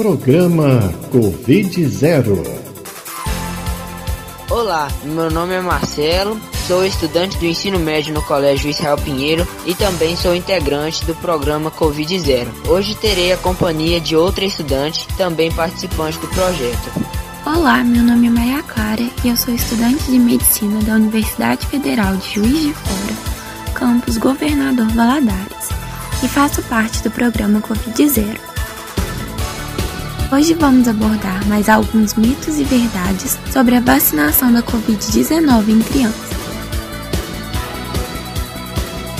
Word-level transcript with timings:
Programa 0.00 0.94
Covid-0 1.12 2.42
Olá, 4.48 4.88
meu 5.04 5.30
nome 5.30 5.52
é 5.52 5.60
Marcelo, 5.60 6.40
sou 6.66 6.86
estudante 6.86 7.36
do 7.36 7.44
ensino 7.44 7.78
médio 7.78 8.14
no 8.14 8.22
Colégio 8.22 8.70
Israel 8.70 8.96
Pinheiro 8.96 9.46
e 9.66 9.74
também 9.74 10.16
sou 10.16 10.34
integrante 10.34 11.04
do 11.04 11.14
programa 11.16 11.70
Covid-0. 11.70 12.48
Hoje 12.66 12.94
terei 12.94 13.30
a 13.30 13.36
companhia 13.36 14.00
de 14.00 14.16
outra 14.16 14.42
estudante, 14.42 15.06
também 15.18 15.52
participante 15.52 16.16
do 16.16 16.28
projeto. 16.28 16.90
Olá, 17.44 17.84
meu 17.84 18.02
nome 18.02 18.28
é 18.28 18.30
Maria 18.30 18.62
Clara 18.62 19.06
e 19.22 19.28
eu 19.28 19.36
sou 19.36 19.54
estudante 19.54 20.04
de 20.04 20.18
medicina 20.18 20.80
da 20.82 20.94
Universidade 20.94 21.66
Federal 21.66 22.16
de 22.16 22.36
Juiz 22.36 22.58
de 22.58 22.72
Fora, 22.72 23.74
campus 23.74 24.16
Governador 24.16 24.88
Valadares, 24.92 25.68
e 26.24 26.26
faço 26.26 26.62
parte 26.62 27.02
do 27.02 27.10
programa 27.10 27.60
Covid-0. 27.60 28.50
Hoje 30.32 30.54
vamos 30.54 30.86
abordar 30.86 31.44
mais 31.48 31.68
alguns 31.68 32.14
mitos 32.14 32.56
e 32.60 32.62
verdades 32.62 33.36
sobre 33.52 33.74
a 33.74 33.80
vacinação 33.80 34.52
da 34.52 34.62
Covid-19 34.62 35.70
em 35.70 35.82
crianças. 35.82 36.30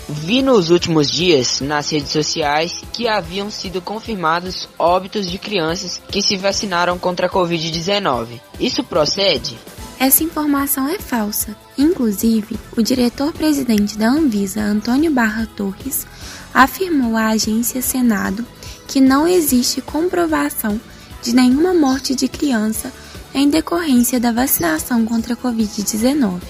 Vi 0.09 0.41
nos 0.41 0.71
últimos 0.71 1.11
dias 1.11 1.61
nas 1.61 1.91
redes 1.91 2.13
sociais 2.13 2.81
que 2.93 3.09
haviam 3.09 3.51
sido 3.51 3.83
confirmados 3.83 4.69
óbitos 4.79 5.29
de 5.29 5.37
crianças 5.37 6.01
que 6.13 6.23
se 6.23 6.37
vacinaram 6.37 6.97
contra 6.97 7.27
a 7.27 7.31
Covid-19. 7.31 8.41
Isso 8.61 8.85
procede? 8.85 9.59
Essa 9.99 10.23
informação 10.23 10.87
é 10.87 11.01
falsa. 11.01 11.57
Inclusive, 11.77 12.57
o 12.77 12.83
diretor-presidente 12.83 13.99
da 13.99 14.09
Anvisa, 14.09 14.61
Antônio 14.61 15.11
Barra 15.11 15.49
Torres, 15.57 16.07
afirmou 16.55 17.17
à 17.17 17.31
agência 17.31 17.83
Senado 17.83 18.47
que 18.87 19.01
não 19.01 19.27
existe 19.27 19.81
comprovação 19.81 20.81
de 21.23 21.34
nenhuma 21.34 21.74
morte 21.74 22.15
de 22.15 22.29
criança 22.29 22.93
em 23.35 23.49
decorrência 23.49 24.18
da 24.18 24.32
vacinação 24.32 25.04
contra 25.04 25.35
a 25.35 25.37
Covid-19 25.37 26.40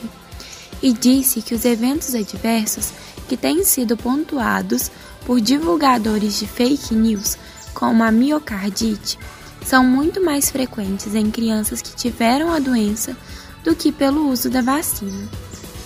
e 0.83 0.93
disse 0.93 1.43
que 1.43 1.55
os 1.55 1.65
eventos 1.65 2.15
adversos 2.15 2.93
que 3.29 3.37
têm 3.37 3.65
sido 3.65 3.97
pontuados 3.97 4.91
por 5.27 5.41
divulgadores 5.41 6.39
de 6.39 6.47
fake 6.47 6.95
news, 6.95 7.37
como 7.75 8.03
a 8.03 8.11
miocardite, 8.11 9.19
são 9.65 9.85
muito 9.85 10.25
mais 10.25 10.51
frequentes 10.51 11.15
em 11.15 11.31
crianças 11.31 11.83
que 11.83 11.95
tiveram 11.95 12.51
a 12.51 12.59
doença 12.59 13.17
do 13.63 13.75
que 13.75 13.93
pelo 13.93 14.29
uso 14.29 14.49
da 14.49 14.63
vacina. 14.63 15.29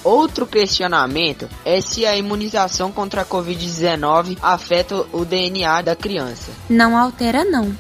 Outro 0.05 0.47
questionamento 0.47 1.49
é 1.65 1.81
se 1.81 2.05
a 2.07 2.17
imunização 2.17 2.93
contra 2.93 3.23
a 3.23 3.25
Covid-19 3.25 4.39
afeta 4.41 5.05
o 5.13 5.25
DNA 5.25 5.83
da 5.83 5.97
criança. 5.97 6.53
Não 6.69 6.97
altera, 6.97 7.43
não. 7.43 7.75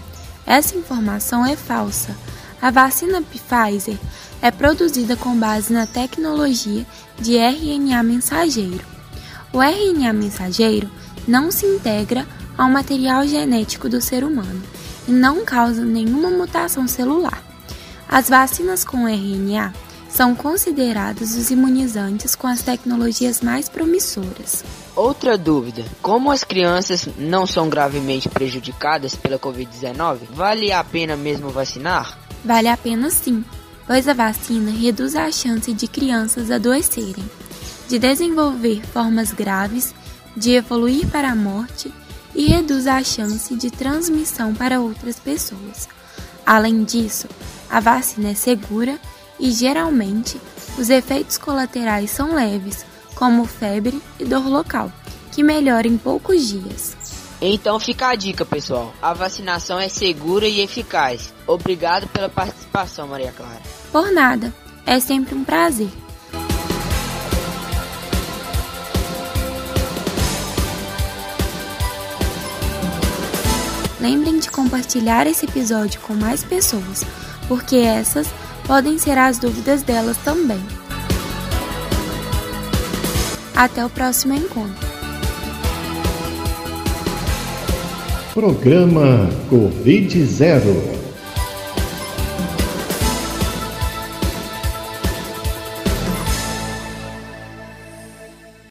Essa 0.46 0.76
informação 0.76 1.44
é 1.44 1.56
falsa. 1.56 2.16
A 2.60 2.70
vacina 2.70 3.22
Pfizer 3.22 3.98
é 4.40 4.50
produzida 4.50 5.16
com 5.16 5.36
base 5.36 5.72
na 5.72 5.86
tecnologia 5.86 6.86
de 7.18 7.36
RNA 7.36 8.02
mensageiro. 8.02 8.84
O 9.52 9.62
RNA 9.62 10.12
mensageiro 10.12 10.90
não 11.26 11.50
se 11.50 11.66
integra 11.66 12.26
ao 12.56 12.68
material 12.68 13.26
genético 13.26 13.88
do 13.88 14.00
ser 14.00 14.24
humano 14.24 14.62
e 15.08 15.12
não 15.12 15.44
causa 15.44 15.84
nenhuma 15.84 16.30
mutação 16.30 16.86
celular. 16.86 17.42
As 18.08 18.28
vacinas 18.28 18.84
com 18.84 19.08
RNA 19.08 19.72
são 20.14 20.32
considerados 20.32 21.34
os 21.34 21.50
imunizantes 21.50 22.36
com 22.36 22.46
as 22.46 22.62
tecnologias 22.62 23.40
mais 23.40 23.68
promissoras. 23.68 24.64
Outra 24.94 25.36
dúvida: 25.36 25.84
como 26.00 26.30
as 26.30 26.44
crianças 26.44 27.08
não 27.18 27.44
são 27.48 27.68
gravemente 27.68 28.28
prejudicadas 28.28 29.16
pela 29.16 29.40
Covid-19, 29.40 30.20
vale 30.30 30.70
a 30.70 30.84
pena 30.84 31.16
mesmo 31.16 31.50
vacinar? 31.50 32.16
Vale 32.44 32.68
a 32.68 32.76
pena 32.76 33.10
sim, 33.10 33.44
pois 33.88 34.06
a 34.06 34.14
vacina 34.14 34.70
reduz 34.70 35.16
a 35.16 35.30
chance 35.32 35.72
de 35.72 35.88
crianças 35.88 36.48
adoecerem, 36.48 37.28
de 37.88 37.98
desenvolver 37.98 38.82
formas 38.86 39.32
graves, 39.32 39.92
de 40.36 40.52
evoluir 40.52 41.08
para 41.08 41.32
a 41.32 41.36
morte 41.36 41.92
e 42.36 42.46
reduz 42.46 42.86
a 42.86 43.02
chance 43.02 43.52
de 43.56 43.68
transmissão 43.68 44.54
para 44.54 44.80
outras 44.80 45.18
pessoas. 45.18 45.88
Além 46.46 46.84
disso, 46.84 47.26
a 47.68 47.80
vacina 47.80 48.30
é 48.30 48.34
segura 48.34 48.96
e 49.38 49.50
geralmente 49.50 50.40
os 50.78 50.90
efeitos 50.90 51.38
colaterais 51.38 52.10
são 52.10 52.34
leves, 52.34 52.84
como 53.14 53.44
febre 53.44 54.00
e 54.18 54.24
dor 54.24 54.46
local, 54.46 54.90
que 55.32 55.42
melhora 55.42 55.86
em 55.86 55.96
poucos 55.96 56.46
dias. 56.48 56.96
Então 57.40 57.78
fica 57.78 58.08
a 58.08 58.14
dica, 58.14 58.44
pessoal. 58.44 58.94
A 59.02 59.12
vacinação 59.12 59.78
é 59.78 59.88
segura 59.88 60.46
e 60.46 60.60
eficaz. 60.60 61.32
Obrigado 61.46 62.06
pela 62.08 62.28
participação, 62.28 63.08
Maria 63.08 63.32
Clara. 63.32 63.60
Por 63.92 64.10
nada. 64.12 64.52
É 64.86 65.00
sempre 65.00 65.34
um 65.34 65.44
prazer. 65.44 65.88
Lembrem 74.00 74.38
de 74.38 74.50
compartilhar 74.50 75.26
esse 75.26 75.46
episódio 75.46 75.98
com 76.02 76.12
mais 76.12 76.44
pessoas, 76.44 77.02
porque 77.48 77.76
essas 77.76 78.26
podem 78.66 78.98
ser 78.98 79.18
as 79.18 79.38
dúvidas 79.38 79.82
delas 79.82 80.16
também. 80.18 80.60
Até 83.54 83.84
o 83.84 83.90
próximo 83.90 84.34
encontro. 84.34 84.94
Programa 88.34 89.28
Covid 89.48 90.24
Zero. 90.24 91.03